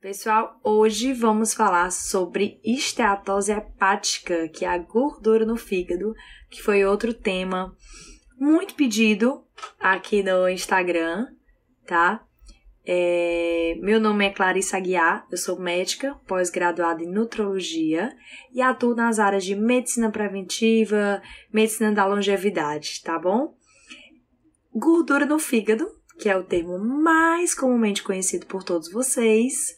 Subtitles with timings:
[0.00, 6.14] Pessoal, hoje vamos falar sobre esteatose hepática, que é a gordura no fígado,
[6.48, 7.76] que foi outro tema
[8.38, 9.44] muito pedido
[9.80, 11.26] aqui no Instagram,
[11.84, 12.24] tá?
[12.86, 18.16] É, meu nome é Clarissa Aguiar, eu sou médica, pós-graduada em nutrologia
[18.54, 21.20] e atuo nas áreas de medicina preventiva,
[21.52, 23.52] medicina da longevidade, tá bom?
[24.72, 25.90] Gordura no fígado,
[26.20, 29.76] que é o termo mais comumente conhecido por todos vocês,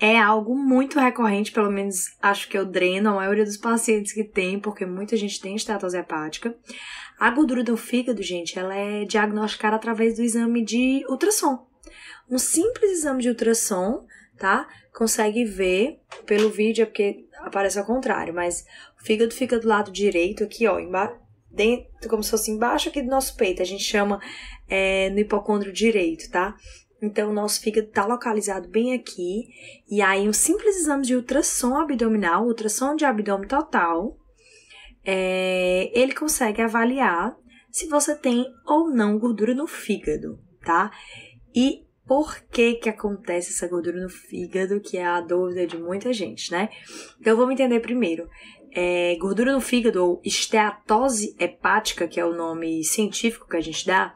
[0.00, 4.24] é algo muito recorrente, pelo menos acho que eu dreno a maioria dos pacientes que
[4.24, 6.56] tem, porque muita gente tem estatose hepática.
[7.18, 11.66] A gordura do fígado, gente, ela é diagnosticada através do exame de ultrassom.
[12.30, 14.06] Um simples exame de ultrassom,
[14.38, 14.66] tá?
[14.94, 18.64] Consegue ver pelo vídeo, é porque aparece ao contrário, mas
[18.98, 23.02] o fígado fica do lado direito aqui, ó, embaixo, dentro, como se fosse embaixo aqui
[23.02, 23.60] do nosso peito.
[23.60, 24.18] A gente chama
[24.66, 26.56] é, no hipocôndrio direito, tá?
[27.02, 29.48] Então, o nosso fígado está localizado bem aqui.
[29.88, 34.18] E aí, um simples exame de ultrassom abdominal, ultrassom de abdômen total,
[35.04, 37.36] é, ele consegue avaliar
[37.70, 40.90] se você tem ou não gordura no fígado, tá?
[41.54, 46.12] E por que que acontece essa gordura no fígado, que é a dúvida de muita
[46.12, 46.68] gente, né?
[47.20, 48.28] Então, vamos entender primeiro.
[48.72, 53.86] É, gordura no fígado, ou esteatose hepática, que é o nome científico que a gente
[53.86, 54.12] dá,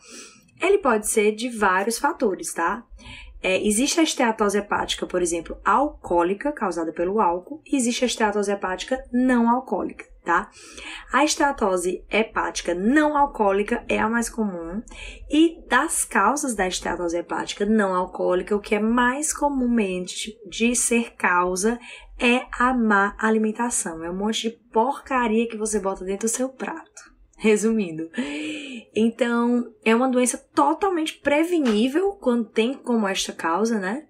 [0.61, 2.85] ele pode ser de vários fatores, tá?
[3.43, 8.51] É, existe a esteatose hepática, por exemplo, alcoólica, causada pelo álcool, e existe a esteatose
[8.51, 10.49] hepática não alcoólica, tá?
[11.13, 14.83] A esteatose hepática não alcoólica é a mais comum,
[15.31, 21.15] e das causas da esteatose hepática não alcoólica, o que é mais comumente de ser
[21.15, 21.79] causa
[22.19, 24.03] é a má alimentação.
[24.03, 26.94] É um monte de porcaria que você bota dentro do seu prato.
[27.45, 28.11] Resumindo.
[28.97, 34.07] Então, é uma doença totalmente prevenível quando tem como esta causa, né?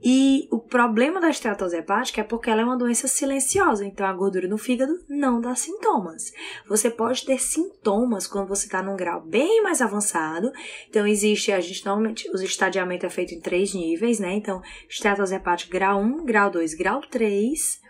[0.00, 4.12] E o problema da esteatose hepática é porque ela é uma doença silenciosa, então a
[4.12, 6.32] gordura no fígado não dá sintomas.
[6.68, 10.52] Você pode ter sintomas quando você está num grau bem mais avançado.
[10.88, 14.34] Então existe, a gente normalmente, os estadiamentos é feito em três níveis, né?
[14.34, 17.80] Então, esteatose hepática grau 1, grau 2, grau 3.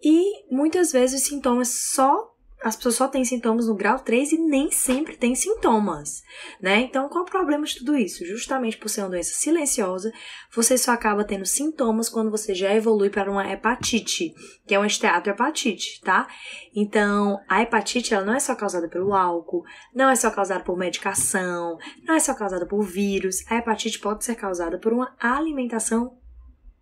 [0.00, 4.38] E muitas vezes os sintomas só as pessoas só têm sintomas no grau 3 e
[4.38, 6.24] nem sempre têm sintomas,
[6.60, 6.80] né?
[6.80, 8.26] Então, qual o problema de tudo isso?
[8.26, 10.12] Justamente por ser uma doença silenciosa,
[10.52, 14.34] você só acaba tendo sintomas quando você já evolui para uma hepatite,
[14.66, 16.26] que é uma esteatohepatite, tá?
[16.74, 19.64] Então, a hepatite, ela não é só causada pelo álcool,
[19.94, 23.44] não é só causada por medicação, não é só causada por vírus.
[23.48, 26.18] A hepatite pode ser causada por uma alimentação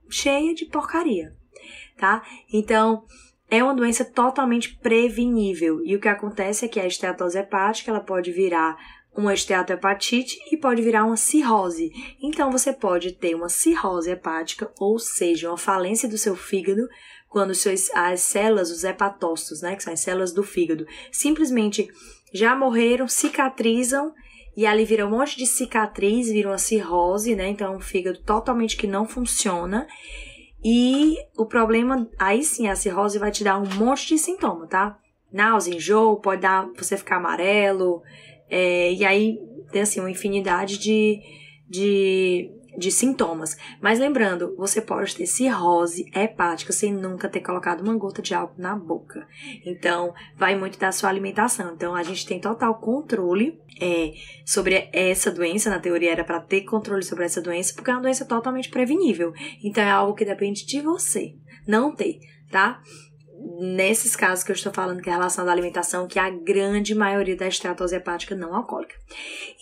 [0.09, 1.36] cheia de porcaria,
[1.98, 2.22] tá?
[2.50, 3.04] Então,
[3.50, 5.80] é uma doença totalmente prevenível.
[5.84, 8.76] E o que acontece é que a esteatose hepática ela pode virar
[9.16, 11.90] uma esteatohepatite e pode virar uma cirrose.
[12.20, 16.86] Então você pode ter uma cirrose hepática, ou seja, uma falência do seu fígado,
[17.28, 17.52] quando
[17.94, 21.88] as células, os hepatócitos, né, que são as células do fígado, simplesmente
[22.32, 24.12] já morreram, cicatrizam
[24.56, 27.48] e ali vira um monte de cicatriz, vira uma cirrose, né?
[27.48, 29.86] Então é um fígado totalmente que não funciona.
[30.69, 34.99] E o problema, aí sim, a cirrose vai te dar um monte de sintoma, tá?
[35.32, 38.03] Náusea, enjoo, pode dar você ficar amarelo,
[38.50, 39.38] é, e aí
[39.71, 41.21] tem assim uma infinidade de,
[41.69, 43.56] de de sintomas.
[43.81, 48.60] Mas lembrando, você pode ter cirrose hepática sem nunca ter colocado uma gota de álcool
[48.60, 49.26] na boca.
[49.64, 51.72] Então, vai muito da sua alimentação.
[51.75, 54.12] Então, a gente tem total controle é,
[54.44, 55.70] sobre essa doença.
[55.70, 59.32] Na teoria, era para ter controle sobre essa doença, porque é uma doença totalmente prevenível.
[59.62, 61.34] Então, é algo que depende de você
[61.66, 62.20] não ter,
[62.50, 62.81] tá?
[63.59, 67.36] nesses casos que eu estou falando, que é relação da alimentação, que a grande maioria
[67.36, 68.94] da esteatose hepática não alcoólica.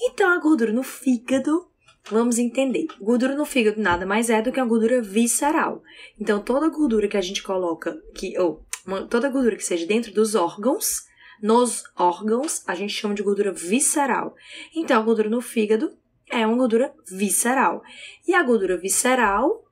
[0.01, 1.69] Então, a gordura no fígado
[2.11, 2.87] Vamos entender.
[3.01, 5.83] Gordura no fígado nada mais é do que a gordura visceral.
[6.21, 8.63] Então, toda gordura que a gente coloca, que, ou
[9.09, 11.07] toda gordura que seja dentro dos órgãos,
[11.43, 14.35] nos órgãos, a gente chama de gordura visceral.
[14.77, 15.97] Então, a gordura no fígado
[16.31, 17.83] é uma gordura visceral.
[18.29, 19.65] E a gordura visceral,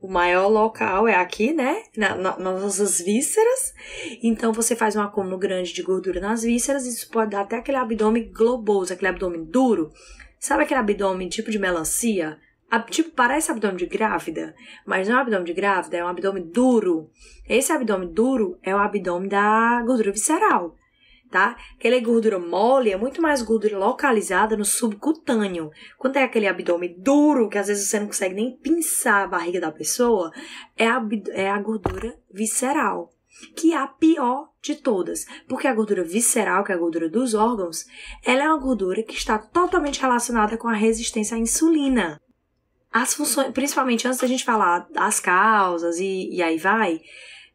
[0.00, 1.82] o maior local é aqui, né?
[1.96, 3.74] Na, na, nas nossas vísceras.
[4.22, 7.76] Então, você faz um acúmulo grande de gordura nas vísceras, isso pode dar até aquele
[7.78, 9.92] abdômen globoso, aquele abdômen duro.
[10.44, 12.38] Sabe aquele abdômen tipo de melancia?
[12.90, 14.54] Tipo, parece abdômen de grávida,
[14.84, 17.08] mas não é abdômen de grávida, é um abdômen duro.
[17.48, 20.76] Esse abdômen duro é o abdômen da gordura visceral,
[21.30, 21.56] tá?
[21.78, 25.70] Aquela gordura mole é muito mais gordura localizada no subcutâneo.
[25.96, 29.62] Quando é aquele abdômen duro, que às vezes você não consegue nem pinçar a barriga
[29.62, 30.30] da pessoa,
[30.76, 31.00] é a,
[31.32, 33.13] é a gordura visceral
[33.56, 37.34] que é a pior de todas, porque a gordura visceral, que é a gordura dos
[37.34, 37.84] órgãos,
[38.24, 42.20] ela é uma gordura que está totalmente relacionada com a resistência à insulina.
[42.92, 47.00] as funções, principalmente antes da gente falar das causas e, e aí vai,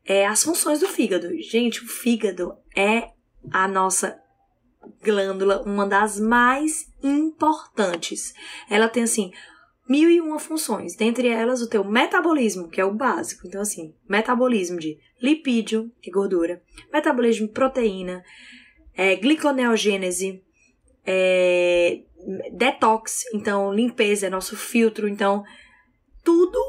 [0.06, 1.30] é as funções do fígado.
[1.42, 3.10] Gente, o fígado é
[3.52, 4.20] a nossa
[5.02, 8.34] glândula, uma das mais importantes.
[8.70, 9.32] Ela tem assim
[9.90, 13.48] mil e uma funções, dentre elas o teu metabolismo, que é o básico.
[13.48, 16.62] Então assim, metabolismo de lipídio, que é gordura,
[16.94, 18.24] metabolismo de proteína,
[18.94, 20.44] é, gliconeogênese,
[21.06, 22.02] é,
[22.52, 25.44] detox, então limpeza é nosso filtro, então
[26.24, 26.60] tudo,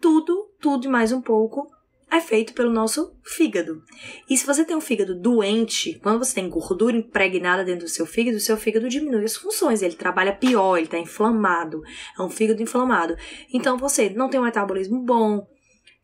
[0.00, 1.66] tudo, tudo e mais um pouco
[2.12, 3.82] é feito pelo nosso fígado.
[4.28, 8.04] E se você tem um fígado doente, quando você tem gordura impregnada dentro do seu
[8.04, 11.82] fígado, o seu fígado diminui as funções, ele trabalha pior, ele está inflamado,
[12.18, 13.16] é um fígado inflamado.
[13.52, 15.46] Então você não tem um metabolismo bom,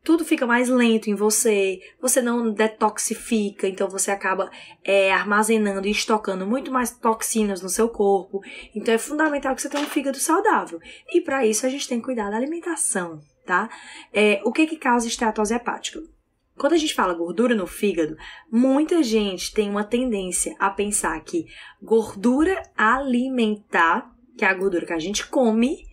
[0.02, 4.50] tudo fica mais lento em você, você não detoxifica, então você acaba
[4.82, 8.40] é, armazenando e estocando muito mais toxinas no seu corpo.
[8.74, 10.80] Então é fundamental que você tenha um fígado saudável.
[11.12, 13.70] E para isso a gente tem que cuidar da alimentação tá?
[14.12, 16.02] É, o que que causa esteatose hepática?
[16.54, 18.14] Quando a gente fala gordura no fígado,
[18.52, 21.46] muita gente tem uma tendência a pensar que
[21.82, 25.86] gordura alimentar, que é a gordura que a gente come,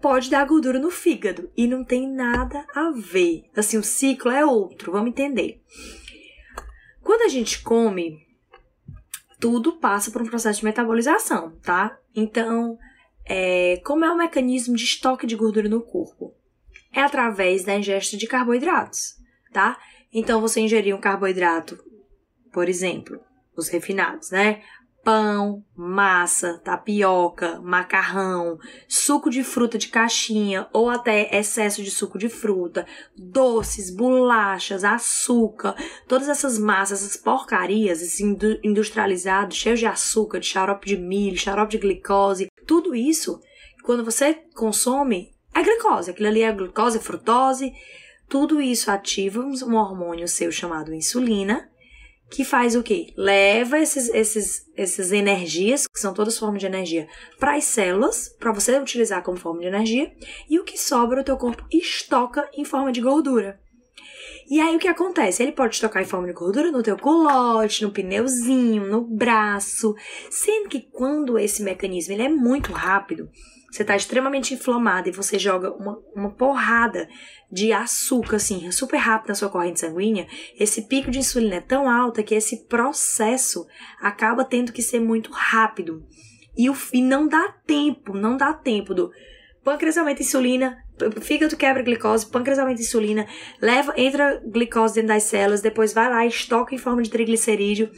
[0.00, 3.44] pode dar gordura no fígado e não tem nada a ver.
[3.54, 5.62] Assim, o ciclo é outro, vamos entender.
[7.00, 8.26] Quando a gente come,
[9.38, 11.96] tudo passa por um processo de metabolização, tá?
[12.14, 12.76] Então,
[13.24, 16.35] é, como é o mecanismo de estoque de gordura no corpo?
[16.96, 19.16] É através da ingesta de carboidratos,
[19.52, 19.78] tá?
[20.10, 21.78] Então você ingerir um carboidrato,
[22.50, 23.20] por exemplo,
[23.54, 24.62] os refinados, né?
[25.04, 28.58] Pão, massa, tapioca, macarrão,
[28.88, 35.76] suco de fruta de caixinha ou até excesso de suco de fruta, doces, bolachas, açúcar,
[36.08, 38.20] todas essas massas, essas porcarias, esses
[38.64, 43.38] industrializados, cheios de açúcar, de xarope de milho, xarope de glicose, tudo isso,
[43.84, 46.10] quando você consome, é glicose.
[46.10, 47.72] Aquilo ali é glicose, frutose.
[48.28, 51.70] Tudo isso ativa um hormônio seu chamado insulina,
[52.28, 53.12] que faz o quê?
[53.16, 57.06] Leva esses, esses, essas energias, que são todas formas de energia,
[57.38, 60.12] para as células, para você utilizar como forma de energia,
[60.50, 63.60] e o que sobra o teu corpo estoca em forma de gordura.
[64.48, 65.42] E aí o que acontece?
[65.42, 69.94] Ele pode estocar em forma de gordura no teu colote, no pneuzinho, no braço,
[70.30, 73.28] sendo que quando esse mecanismo ele é muito rápido,
[73.70, 77.08] você está extremamente inflamado e você joga uma, uma porrada
[77.50, 80.26] de açúcar, assim, super rápido na sua corrente sanguínea,
[80.58, 83.66] esse pico de insulina é tão alto que esse processo
[84.00, 86.06] acaba tendo que ser muito rápido.
[86.56, 89.10] E, o, e não dá tempo, não dá tempo do
[89.62, 90.78] pâncreas aumenta insulina,
[91.20, 93.26] fígado quebra glicose, pâncreas aumenta insulina,
[93.60, 97.90] leva, entra glicose dentro das células, depois vai lá estoca em forma de triglicerídeo.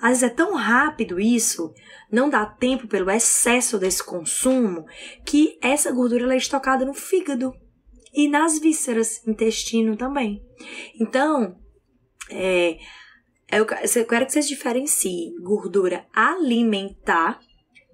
[0.00, 1.74] Às vezes é tão rápido isso
[2.10, 4.84] não dá tempo pelo excesso desse consumo
[5.24, 7.52] que essa gordura é estocada no fígado
[8.12, 10.42] e nas vísceras, intestino também.
[11.00, 11.56] Então,
[12.28, 12.78] é,
[13.48, 17.38] eu quero que vocês diferenciem gordura alimentar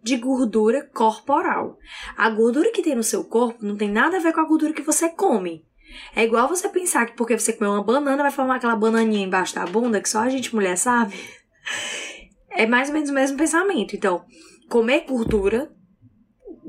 [0.07, 1.77] de gordura corporal.
[2.17, 4.73] A gordura que tem no seu corpo não tem nada a ver com a gordura
[4.73, 5.67] que você come.
[6.15, 9.57] É igual você pensar que porque você comeu uma banana vai formar aquela bananinha embaixo
[9.57, 11.19] da bunda que só a gente mulher sabe.
[12.59, 13.95] É mais ou menos o mesmo pensamento.
[13.95, 14.25] Então,
[14.71, 15.71] comer gordura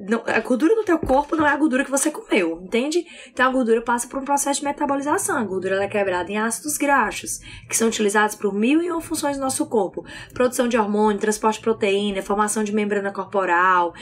[0.08, 3.06] não, a gordura do teu corpo não é a gordura que você comeu, entende?
[3.32, 5.38] Então a gordura passa por um processo de metabolização.
[5.38, 9.38] A gordura é quebrada em ácidos graxos, que são utilizados por mil e uma funções
[9.38, 13.94] do nosso corpo: produção de hormônio, transporte de proteína, formação de membrana corporal.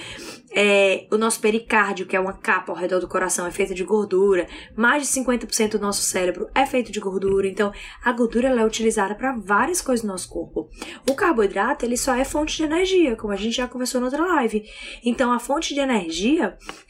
[0.57, 3.83] É, o nosso pericárdio, que é uma capa ao redor do coração, é feita de
[3.83, 4.47] gordura.
[4.75, 7.47] Mais de 50% do nosso cérebro é feito de gordura.
[7.47, 10.69] Então a gordura é utilizada para várias coisas no nosso corpo.
[11.09, 14.25] O carboidrato ele só é fonte de energia, como a gente já conversou na outra
[14.25, 14.63] live.
[15.03, 15.94] Então a fonte de energia,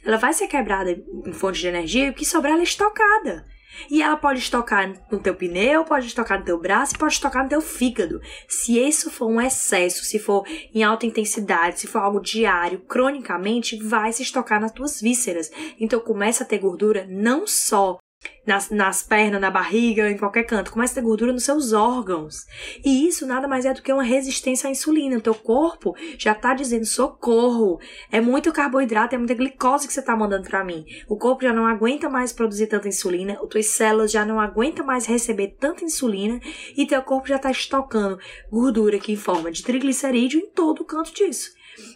[0.04, 3.46] ela vai ser quebrada em fonte de energia e o que sobrar ela é estocada.
[3.90, 7.50] E ela pode estocar no teu pneu, pode estocar no teu braço pode estocar no
[7.50, 8.22] teu fígado.
[8.48, 13.78] Se isso for um excesso, se for em alta intensidade, se for algo diário, cronicamente,
[13.78, 15.52] vai se estocar nas tuas vísceras.
[15.80, 17.98] Então começa a ter gordura não só
[18.46, 20.72] nas, nas pernas, na barriga, em qualquer canto.
[20.72, 22.46] Começa a ter gordura nos seus órgãos.
[22.84, 25.18] E isso nada mais é do que uma resistência à insulina.
[25.18, 27.80] O teu corpo já está dizendo socorro.
[28.12, 30.86] É muito carboidrato, é muita glicose que você está mandando para mim.
[31.08, 34.86] O corpo já não aguenta mais produzir tanta insulina, as tuas células já não aguentam
[34.86, 36.40] mais receber tanta insulina
[36.78, 38.20] e teu corpo já está estocando
[38.52, 41.52] gordura aqui em forma de triglicerídeo em todo o canto disso.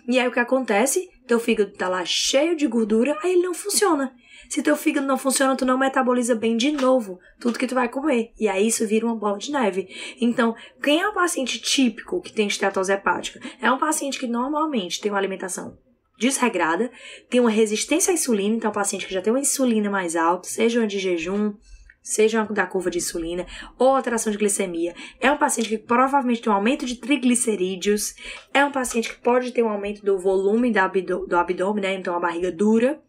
[0.07, 1.09] E aí o que acontece?
[1.27, 4.13] Teu fígado está lá cheio de gordura, aí ele não funciona.
[4.50, 7.88] Se teu fígado não funciona, tu não metaboliza bem de novo tudo que tu vai
[7.88, 8.34] comer.
[8.39, 9.88] E aí isso vira uma bola de neve.
[10.20, 13.39] Então, quem é o paciente típico que tem esteatose hepática?
[13.62, 15.77] É um paciente que normalmente tem uma alimentação
[16.18, 16.91] desregrada,
[17.29, 20.50] tem uma resistência à insulina, então o paciente que já tem uma insulina mais alta,
[20.50, 21.53] seja uma de jejum,
[22.01, 23.46] seja da curva de insulina
[23.77, 24.96] ou alteração de glicemia.
[25.20, 28.15] É um paciente que provavelmente tem um aumento de triglicerídeos.
[28.51, 30.74] É um paciente que pode ter um aumento do volume
[31.06, 31.94] do, do abdômen, né?
[31.94, 33.00] Então a barriga dura.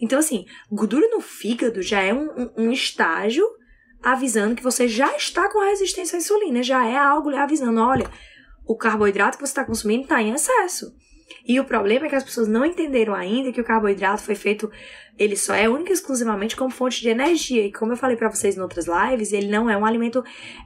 [0.00, 3.44] Então, assim, gordura no fígado já é um, um, estágio
[4.02, 6.62] avisando que você já está com resistência à insulina.
[6.62, 8.10] Já é algo avisando: olha,
[8.66, 10.94] o carboidrato que você está consumindo está em excesso.
[11.46, 14.70] E o problema é que as pessoas não entenderam ainda que o carboidrato foi feito,
[15.18, 17.64] ele só é único e exclusivamente como fonte de energia.
[17.64, 20.24] E como eu falei para vocês em outras lives, ele não é um alimento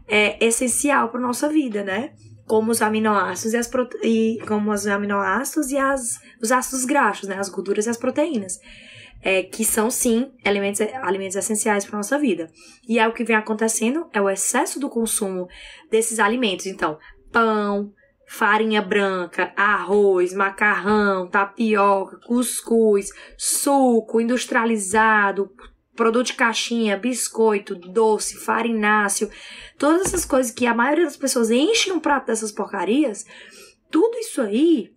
[0.09, 2.13] é, essencial para nossa vida, né?
[2.47, 3.97] Como os aminoácidos e as prote...
[4.03, 7.39] e como os aminoácidos e as os ácidos graxos, né?
[7.39, 8.59] As gorduras e as proteínas.
[9.23, 12.51] É, que são sim alimentos, alimentos essenciais para nossa vida.
[12.89, 15.47] E é o que vem acontecendo é o excesso do consumo
[15.91, 16.65] desses alimentos.
[16.65, 16.99] Então,
[17.31, 17.93] pão,
[18.31, 25.51] farinha branca, arroz, macarrão, tapioca, cuscuz, suco industrializado,
[25.97, 29.29] produto de caixinha, biscoito, doce, farináceo,
[29.77, 33.27] todas essas coisas que a maioria das pessoas enchem um prato dessas porcarias,
[33.91, 34.93] tudo isso aí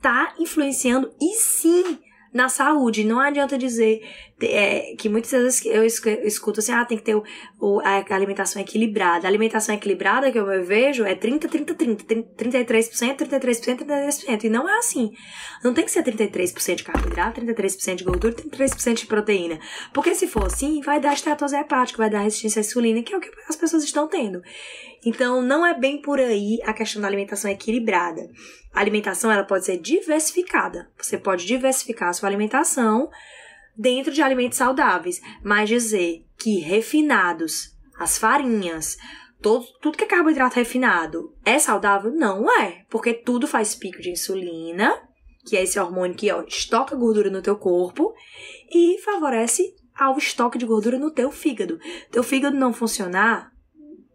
[0.00, 1.98] tá influenciando e sim
[2.36, 3.02] na saúde.
[3.02, 4.02] Não adianta dizer
[4.42, 7.24] é, que muitas vezes eu escuto assim, ah, tem que ter o,
[7.58, 9.26] o, a alimentação equilibrada.
[9.26, 14.44] A alimentação equilibrada que eu vejo é 30, 30, 30, 33%, 33%, 33%.
[14.44, 15.10] E não é assim.
[15.64, 19.58] Não tem que ser 33% de carboidrato, 33% de gordura, 33% de proteína.
[19.94, 23.16] Porque se for assim, vai dar esteatose hepática, vai dar resistência à insulina, que é
[23.16, 24.42] o que as pessoas estão tendo.
[25.04, 28.28] Então, não é bem por aí a questão da alimentação equilibrada.
[28.76, 30.90] A alimentação ela pode ser diversificada.
[30.98, 33.08] Você pode diversificar a sua alimentação
[33.74, 38.98] dentro de alimentos saudáveis, mas dizer que refinados, as farinhas,
[39.40, 42.12] todo, tudo que é carboidrato refinado é saudável?
[42.12, 44.94] Não é, porque tudo faz pico de insulina,
[45.46, 48.12] que é esse hormônio que ó, estoca gordura no teu corpo
[48.70, 51.80] e favorece ao estoque de gordura no teu fígado.
[52.10, 53.55] Teu fígado não funcionar,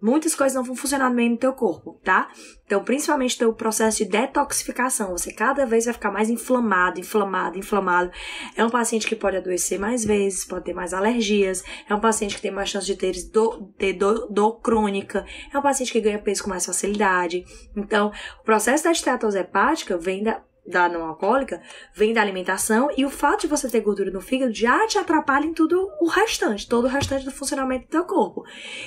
[0.02, 2.30] muitas coisas não vão funcionar bem no teu corpo, tá?
[2.66, 8.12] Então, principalmente teu processo de detoxificação, você cada vez vai ficar mais inflamado, inflamado, inflamado.
[8.56, 12.36] É um paciente que pode adoecer mais vezes, pode ter mais alergias, é um paciente
[12.36, 16.02] que tem mais chance de ter dor, ter dor, dor crônica, é um paciente que
[16.02, 17.46] ganha peso com mais facilidade.
[17.76, 21.62] Então, o processo da esteatose hepática vem da da não alcoólica
[21.94, 25.46] vem da alimentação e o fato de você ter gordura no fígado já te atrapalha
[25.46, 28.44] em tudo o restante, todo o restante do funcionamento do teu corpo.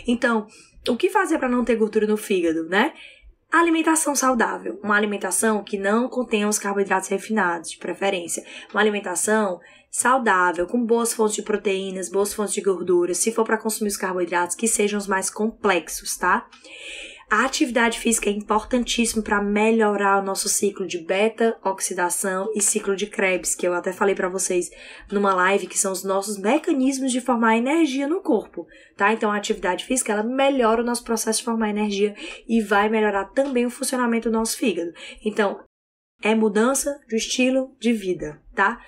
[0.06, 0.46] Então,
[0.88, 2.92] o que fazer para não ter gordura no fígado, né?
[3.50, 8.44] Alimentação saudável, uma alimentação que não contenha os carboidratos refinados, de preferência.
[8.72, 9.60] Uma alimentação
[9.90, 13.18] saudável, com boas fontes de proteínas, boas fontes de gorduras.
[13.18, 16.48] Se for para consumir os carboidratos, que sejam os mais complexos, tá?
[17.30, 23.06] A atividade física é importantíssima para melhorar o nosso ciclo de beta-oxidação e ciclo de
[23.06, 24.70] Krebs, que eu até falei para vocês
[25.10, 28.66] numa live, que são os nossos mecanismos de formar energia no corpo,
[28.96, 29.12] tá?
[29.12, 32.14] Então a atividade física, ela melhora o nosso processo de formar energia
[32.46, 34.92] e vai melhorar também o funcionamento do nosso fígado.
[35.24, 35.64] Então,
[36.22, 38.80] é mudança de estilo de vida, tá?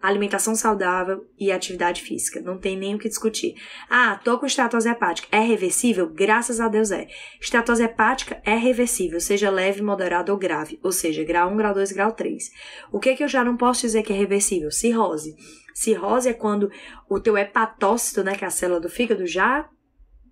[0.00, 2.40] Alimentação saudável e atividade física.
[2.40, 3.54] Não tem nem o que discutir.
[3.88, 5.28] Ah, tô com esteatose hepática.
[5.30, 6.08] É reversível?
[6.08, 7.06] Graças a Deus é.
[7.40, 10.80] Esteatose hepática é reversível, seja leve, moderado ou grave.
[10.82, 12.50] Ou seja, grau 1, grau 2, grau 3.
[12.90, 14.70] O que, que eu já não posso dizer que é reversível?
[14.70, 15.36] Cirrose.
[15.74, 16.70] Cirrose é quando
[17.08, 19.68] o teu hepatócito, né, que é a célula do fígado, já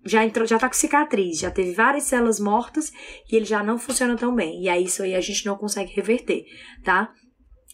[0.05, 2.89] já entrou, já tá com cicatriz, já teve várias células mortas
[3.29, 4.63] e ele já não funciona tão bem.
[4.63, 6.45] E aí isso aí a gente não consegue reverter,
[6.85, 7.13] tá?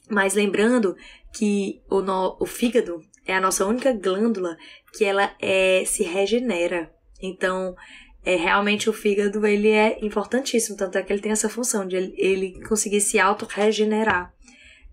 [0.09, 0.95] Mas lembrando
[1.33, 4.55] que o, no, o fígado é a nossa única glândula
[4.93, 6.93] que ela é, se regenera.
[7.21, 7.75] Então,
[8.23, 11.95] é, realmente o fígado ele é importantíssimo, tanto é que ele tem essa função de
[11.95, 14.33] ele, ele conseguir se auto-regenerar.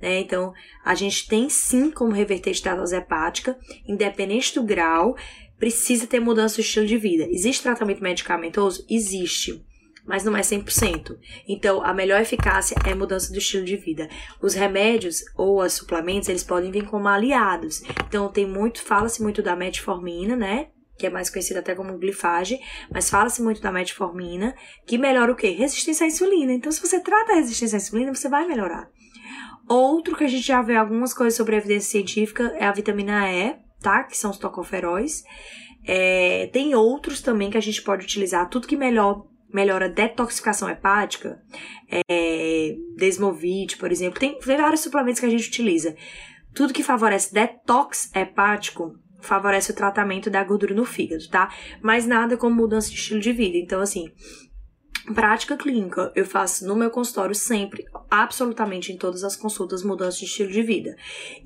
[0.01, 0.21] Né?
[0.21, 0.53] Então,
[0.85, 5.17] a gente tem sim como reverter a esteatose hepática, independente do grau,
[5.59, 7.27] precisa ter mudança de estilo de vida.
[7.31, 8.85] Existe tratamento medicamentoso?
[8.91, 9.65] Existe
[10.05, 11.17] mas não é 100%.
[11.49, 14.09] Então, a melhor eficácia é mudança do estilo de vida.
[14.41, 17.83] Os remédios ou os suplementos, eles podem vir como aliados.
[18.07, 20.69] Então, tem muito, fala-se muito da metformina, né?
[20.99, 22.59] Que é mais conhecida até como glifage,
[22.93, 24.55] mas fala-se muito da metformina,
[24.87, 25.51] que melhora o quê?
[25.51, 26.53] Resistência à insulina.
[26.53, 28.89] Então, se você trata a resistência à insulina, você vai melhorar.
[29.69, 33.57] Outro que a gente já vê algumas coisas sobre evidência científica é a vitamina E,
[33.81, 34.05] tá?
[34.05, 35.23] Que são os tocoferóis.
[35.85, 40.69] É, tem outros também que a gente pode utilizar, tudo que melhor, melhora a detoxificação
[40.69, 41.41] hepática,
[42.11, 45.95] é, Desmovit, por exemplo, tem, tem vários suplementos que a gente utiliza.
[46.55, 51.53] Tudo que favorece detox hepático favorece o tratamento da gordura no fígado, tá?
[51.81, 53.57] Mas nada como mudança de estilo de vida.
[53.57, 54.11] Então, assim,
[55.15, 60.27] Prática clínica, eu faço no meu consultório sempre, absolutamente em todas as consultas, mudança de
[60.27, 60.97] estilo de vida.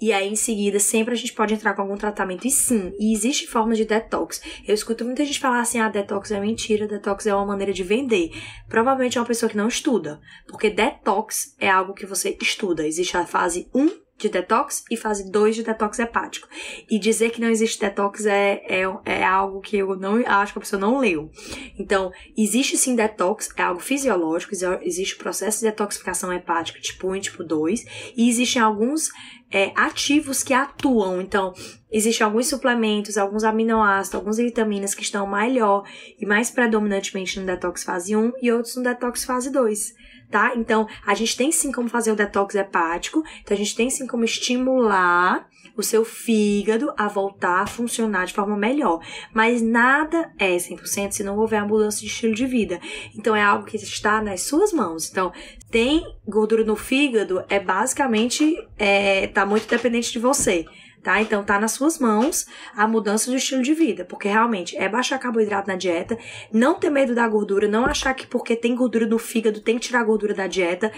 [0.00, 2.46] E aí, em seguida, sempre a gente pode entrar com algum tratamento.
[2.46, 4.42] E sim, e existe formas de detox.
[4.66, 7.82] Eu escuto muita gente falar assim: ah, detox é mentira, detox é uma maneira de
[7.82, 8.30] vender.
[8.68, 10.20] Provavelmente é uma pessoa que não estuda.
[10.46, 12.86] Porque detox é algo que você estuda.
[12.86, 16.48] Existe a fase 1 de detox e fase 2 de detox hepático.
[16.88, 20.58] E dizer que não existe detox é, é, é algo que eu não acho que
[20.58, 21.30] a pessoa não leu.
[21.78, 27.16] Então, existe sim detox, é algo fisiológico, existe o processo de detoxificação hepática tipo 1
[27.16, 29.10] e tipo 2, e existem alguns
[29.50, 31.20] é, ativos que atuam.
[31.20, 31.54] Então,
[31.90, 35.84] existem alguns suplementos, alguns aminoácidos, algumas vitaminas que estão melhor
[36.18, 40.52] e mais predominantemente no detox fase 1 e outros no detox fase 2 tá?
[40.56, 44.06] Então, a gente tem sim como fazer o detox hepático, então a gente tem sim
[44.06, 49.00] como estimular o seu fígado a voltar a funcionar de forma melhor.
[49.32, 52.80] Mas nada é 100% se não houver a mudança de estilo de vida.
[53.14, 55.10] Então, é algo que está nas suas mãos.
[55.10, 55.32] Então,
[55.70, 60.64] tem gordura no fígado, é basicamente, é, tá muito dependente de você
[61.06, 61.20] tá?
[61.20, 65.20] Então tá nas suas mãos a mudança do estilo de vida, porque realmente é baixar
[65.20, 66.18] carboidrato na dieta,
[66.52, 69.86] não ter medo da gordura, não achar que porque tem gordura no fígado tem que
[69.86, 70.90] tirar a gordura da dieta.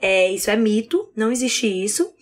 [0.00, 2.12] É, isso é mito, não existe isso.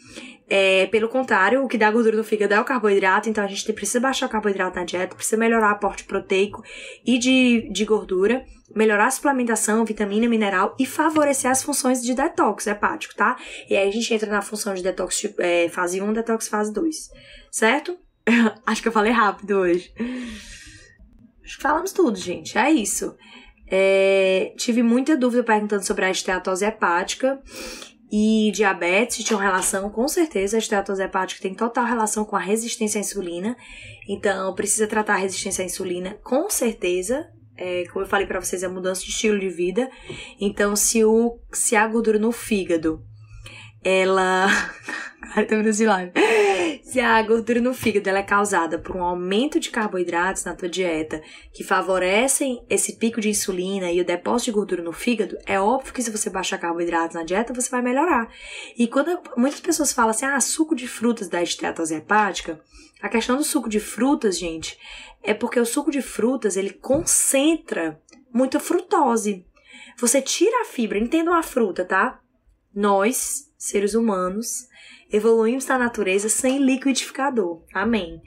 [0.52, 3.73] É, pelo contrário, o que dá gordura no fígado é o carboidrato, então a gente
[3.73, 6.64] precisa baixar o carboidrato na dieta, precisa melhorar o aporte proteico
[7.07, 12.66] e de, de gordura, melhorar a suplementação, vitamina, mineral e favorecer as funções de detox
[12.66, 13.37] hepático, tá?
[13.69, 17.11] E aí a gente entra na função de detox é, fase 1, detox fase 2,
[17.52, 17.97] certo?
[18.66, 19.95] Acho que eu falei rápido hoje.
[21.45, 22.59] Acho que falamos tudo, gente.
[22.59, 23.16] É isso.
[23.69, 27.40] É, tive muita dúvida perguntando sobre a esteatose hepática
[28.11, 32.99] e diabetes tinham relação, com certeza, a esteatose hepática tem total relação com a resistência
[32.99, 33.57] à insulina.
[34.09, 37.29] Então, precisa tratar a resistência à insulina, com certeza.
[37.57, 39.88] É, como eu falei para vocês, é mudança de estilo de vida.
[40.40, 43.05] Então, se, o, se a gordura no fígado
[43.85, 44.49] ela.
[45.35, 46.50] Cara, tô me
[46.90, 51.23] Se a gordura no fígado é causada por um aumento de carboidratos na tua dieta
[51.52, 55.95] que favorecem esse pico de insulina e o depósito de gordura no fígado, é óbvio
[55.95, 58.28] que se você baixar carboidratos na dieta, você vai melhorar.
[58.76, 62.60] E quando muitas pessoas falam assim, ah, suco de frutas da esteatose hepática,
[63.00, 64.76] a questão do suco de frutas, gente,
[65.23, 68.02] é porque o suco de frutas ele concentra
[68.34, 69.47] muita frutose.
[69.97, 72.21] Você tira a fibra, entenda uma fruta, tá?
[72.75, 74.69] Nós, seres humanos,
[75.12, 77.62] evoluímos na natureza sem liquidificador.
[77.75, 78.20] Amém.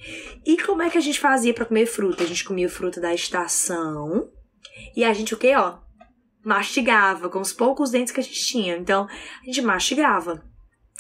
[0.46, 2.24] E como é que a gente fazia para comer fruta?
[2.24, 4.30] A gente comia fruta da estação
[4.96, 5.80] e a gente o quê, ó?
[6.44, 8.76] Mastigava com os poucos dentes que a gente tinha.
[8.78, 9.08] Então,
[9.42, 10.44] a gente mastigava.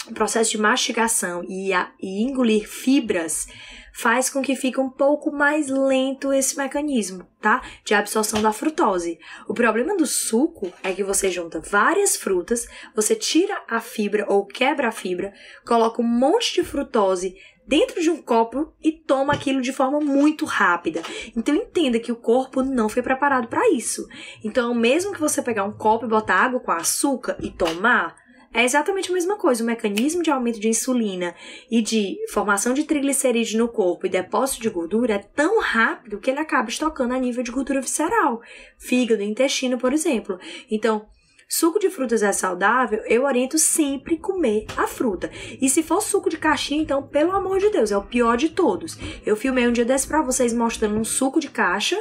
[0.10, 3.48] O processo de mastigação e, a, e engolir fibras
[3.94, 7.62] faz com que fique um pouco mais lento esse mecanismo, tá?
[7.86, 9.20] De absorção da frutose.
[9.48, 14.46] O problema do suco é que você junta várias frutas, você tira a fibra ou
[14.46, 15.32] quebra a fibra,
[15.64, 20.44] coloca um monte de frutose dentro de um copo e toma aquilo de forma muito
[20.44, 21.02] rápida.
[21.36, 24.08] Então entenda que o corpo não foi preparado para isso.
[24.44, 28.16] Então, mesmo que você pegar um copo e botar água com açúcar e tomar,
[28.54, 29.64] é exatamente a mesma coisa.
[29.64, 31.36] O mecanismo de aumento de insulina
[31.70, 36.30] e de formação de triglicerídeos no corpo e depósito de gordura é tão rápido que
[36.30, 38.42] ele acaba estocando a nível de gordura visceral,
[38.78, 40.40] fígado, intestino, por exemplo.
[40.70, 41.08] Então,
[41.56, 45.30] Suco de frutas é saudável, eu oriento sempre comer a fruta.
[45.62, 48.50] E se for suco de caixinha, então, pelo amor de Deus, é o pior de
[48.50, 48.98] todos.
[49.24, 51.96] Eu filmei um dia desse pra vocês mostrando um suco de caixa,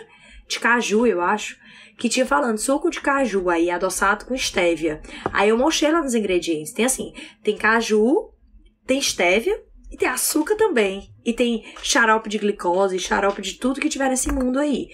[0.49, 1.59] de caju, eu acho,
[2.03, 5.01] que tinha falando suco de caju aí adoçado com estévia.
[5.33, 6.73] Aí eu mostrei lá nos ingredientes.
[6.73, 7.13] Tem assim,
[7.45, 8.33] tem caju,
[8.85, 9.57] tem estévia
[9.89, 11.15] e tem açúcar também.
[11.25, 14.89] E tem xarope de glicose, xarope de tudo que tiver nesse mundo aí.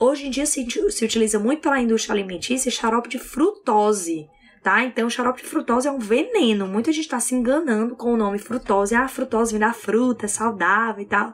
[0.00, 4.26] Hoje em dia se, se utiliza muito pela indústria alimentícia xarope de frutose
[4.62, 4.82] tá?
[4.82, 6.66] Então, xarope de frutose é um veneno.
[6.66, 8.96] Muita gente tá se enganando com o nome frutose.
[8.96, 11.32] Ah, a frutose vem da fruta, é saudável e tal.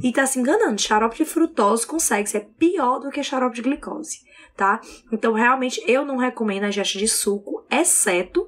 [0.00, 0.80] E tá se enganando.
[0.80, 4.27] Xarope de frutose consegue ser pior do que xarope de glicose
[4.58, 4.80] tá?
[5.12, 8.46] Então, realmente, eu não recomendo a ingesta de suco, exceto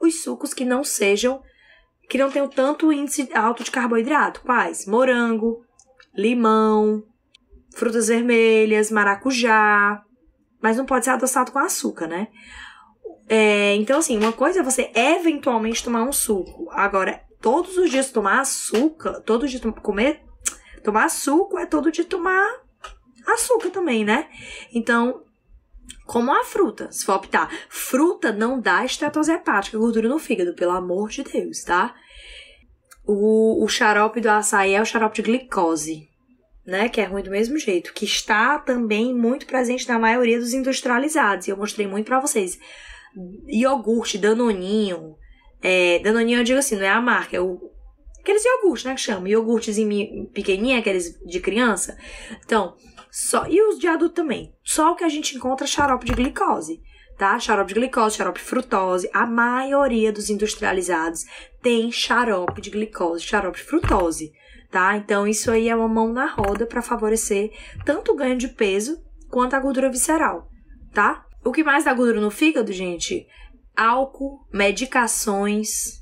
[0.00, 1.40] os sucos que não sejam,
[2.10, 4.40] que não tenham tanto índice alto de carboidrato.
[4.40, 4.86] Quais?
[4.86, 5.64] Morango,
[6.14, 7.04] limão,
[7.76, 10.02] frutas vermelhas, maracujá.
[10.60, 12.26] Mas não pode ser adoçado com açúcar, né?
[13.28, 16.68] É, então, assim, uma coisa é você eventualmente tomar um suco.
[16.72, 20.22] Agora, todos os dias tomar açúcar, todos os dias comer,
[20.82, 22.44] tomar suco é todo dia tomar
[23.28, 24.28] açúcar também, né?
[24.74, 25.22] Então,
[26.06, 27.50] como a fruta, se for optar.
[27.68, 31.94] Fruta não dá estetose hepática, gordura no fígado, pelo amor de Deus, tá?
[33.04, 36.08] O, o xarope do açaí é o xarope de glicose,
[36.64, 40.54] né, que é ruim do mesmo jeito, que está também muito presente na maioria dos
[40.54, 41.48] industrializados.
[41.48, 42.58] E eu mostrei muito para vocês.
[43.48, 45.16] Iogurte, danoninho.
[45.60, 47.72] É, danoninho eu digo assim, não é a marca, é o
[48.22, 51.98] aqueles iogurtes, né, que chama, iogurtezinho pequenininho, aqueles de criança.
[52.44, 52.76] Então,
[53.12, 54.54] só e os de adulto também.
[54.64, 56.80] Só o que a gente encontra é xarope de glicose,
[57.18, 57.38] tá?
[57.38, 59.10] Xarope de glicose, xarope frutose.
[59.12, 61.26] A maioria dos industrializados
[61.62, 64.32] tem xarope de glicose, xarope de frutose
[64.72, 64.96] tá?
[64.96, 67.52] Então isso aí é uma mão na roda para favorecer
[67.84, 70.48] tanto o ganho de peso quanto a gordura visceral,
[70.92, 71.26] tá?
[71.44, 73.26] O que mais dá gordura no fígado, gente?
[73.76, 76.01] Álcool, medicações.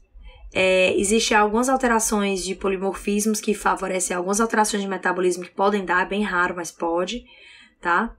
[0.52, 6.02] É, Existem algumas alterações de polimorfismos que favorecem algumas alterações de metabolismo que podem dar,
[6.02, 7.24] é bem raro, mas pode,
[7.80, 8.16] tá?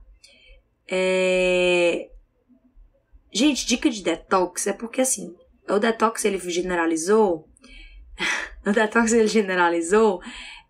[0.88, 2.08] É...
[3.32, 5.34] Gente, dica de detox é porque assim,
[5.68, 7.48] o detox ele generalizou
[8.66, 10.20] o detox ele generalizou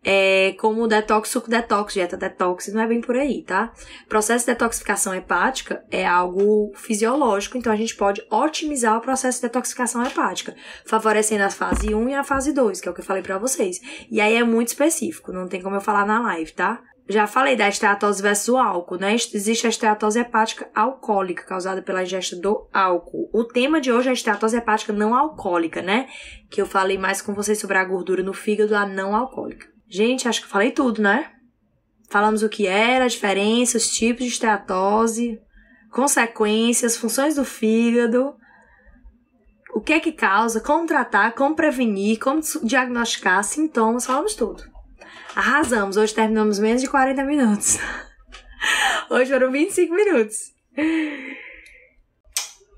[0.05, 3.73] é, como detox, suco detox, dieta detox, não é bem por aí, tá?
[4.09, 9.43] Processo de detoxificação hepática é algo fisiológico, então a gente pode otimizar o processo de
[9.43, 13.05] detoxificação hepática, favorecendo a fase 1 e a fase 2, que é o que eu
[13.05, 13.81] falei para vocês.
[14.11, 16.83] E aí é muito específico, não tem como eu falar na live, tá?
[17.09, 19.15] Já falei da esteatose versus o álcool, né?
[19.15, 23.29] Existe a esteatose hepática alcoólica, causada pela ingesta do álcool.
[23.33, 26.07] O tema de hoje é a esteatose hepática não alcoólica, né?
[26.49, 29.72] Que eu falei mais com vocês sobre a gordura no fígado, a não alcoólica.
[29.93, 31.31] Gente, acho que falei tudo, né?
[32.09, 35.39] Falamos o que era, a diferença, os tipos de esteatose,
[35.91, 38.35] consequências, funções do fígado,
[39.75, 44.65] o que é que causa, como tratar, como prevenir, como diagnosticar, sintomas, falamos tudo.
[45.37, 45.99] Arrasamos.
[45.99, 47.79] Hoje terminamos menos de 40 minutos.
[49.11, 50.55] Hoje foram 25 minutos.